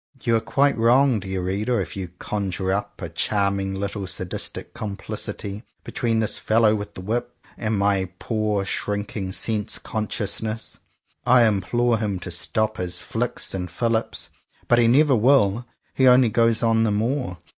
You 0.23 0.35
are 0.35 0.39
quite 0.41 0.75
wrong, 0.79 1.19
dear 1.19 1.43
reader, 1.43 1.79
if 1.79 1.95
you 1.95 2.07
conjure 2.17 2.73
up 2.73 2.99
a 3.03 3.07
charming 3.07 3.75
little 3.75 4.07
Sadistic 4.07 4.73
complicity 4.73 5.63
between 5.83 6.17
this 6.17 6.39
fellow 6.39 6.73
with 6.73 6.95
the 6.95 7.01
whip, 7.01 7.37
and 7.55 7.77
my 7.77 8.09
poor 8.17 8.65
shrinking 8.65 9.31
sense 9.31 9.77
con 9.77 10.07
sciousness. 10.07 10.79
I 11.23 11.43
implore 11.45 11.99
him 11.99 12.17
to 12.21 12.31
stop 12.31 12.77
his 12.77 12.99
flicks 12.99 13.53
and 13.53 13.69
fillips; 13.69 14.31
but 14.67 14.79
he 14.79 14.87
never 14.87 15.15
will; 15.15 15.67
he 15.93 16.07
only 16.07 16.29
goes 16.29 16.63
on 16.63 16.81
the 16.81 16.89
more. 16.89 17.37